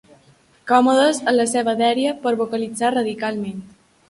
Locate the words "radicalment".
2.97-3.63